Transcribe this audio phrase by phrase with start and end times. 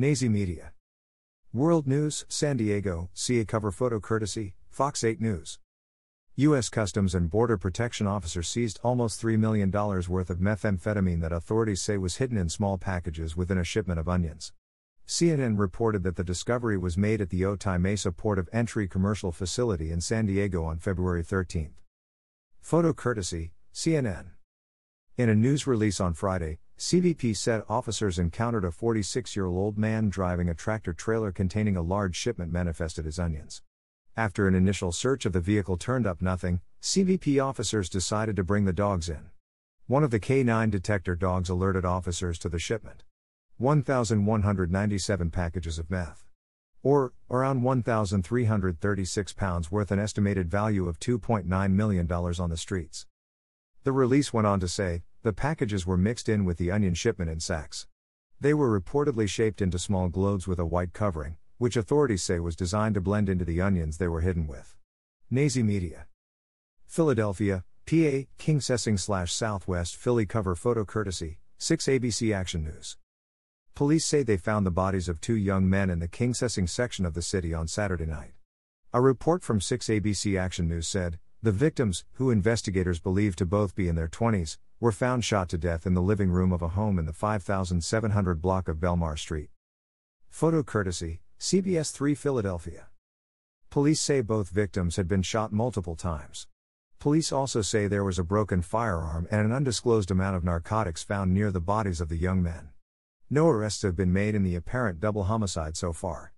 [0.00, 0.74] Nazi Media.
[1.52, 5.58] World News, San Diego, see a cover photo courtesy, Fox 8 News.
[6.36, 6.68] U.S.
[6.68, 11.98] Customs and Border Protection officers seized almost $3 million worth of methamphetamine that authorities say
[11.98, 14.52] was hidden in small packages within a shipment of onions.
[15.04, 19.32] CNN reported that the discovery was made at the Otay Mesa Port of Entry commercial
[19.32, 21.74] facility in San Diego on February 13.
[22.60, 24.26] Photo courtesy, CNN.
[25.16, 30.08] In a news release on Friday, CBP said officers encountered a 46 year old man
[30.08, 33.62] driving a tractor trailer containing a large shipment manifested as onions.
[34.16, 38.64] After an initial search of the vehicle turned up nothing, CBP officers decided to bring
[38.64, 39.30] the dogs in.
[39.88, 43.02] One of the K9 detector dogs alerted officers to the shipment.
[43.56, 46.26] 1,197 packages of meth.
[46.84, 53.06] Or, around 1,336 pounds worth an estimated value of $2.9 million on the streets.
[53.82, 57.30] The release went on to say, the packages were mixed in with the onion shipment
[57.30, 57.86] in sacks.
[58.40, 62.56] They were reportedly shaped into small globes with a white covering, which authorities say was
[62.56, 64.74] designed to blend into the onions they were hidden with.
[65.30, 66.06] Nazi Media.
[66.86, 72.96] Philadelphia, PA, Kingsessing slash Southwest Philly cover photo courtesy, 6 ABC Action News.
[73.74, 77.12] Police say they found the bodies of two young men in the Kingsessing section of
[77.12, 78.32] the city on Saturday night.
[78.94, 83.76] A report from 6 ABC Action News said, the victims, who investigators believe to both
[83.76, 86.68] be in their 20s, were found shot to death in the living room of a
[86.68, 89.50] home in the 5700 block of Belmar Street.
[90.28, 92.88] Photo courtesy, CBS 3 Philadelphia.
[93.70, 96.48] Police say both victims had been shot multiple times.
[96.98, 101.32] Police also say there was a broken firearm and an undisclosed amount of narcotics found
[101.32, 102.70] near the bodies of the young men.
[103.30, 106.32] No arrests have been made in the apparent double homicide so far.